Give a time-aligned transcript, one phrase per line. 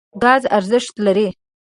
[0.23, 1.27] ګاز ارزښت لري.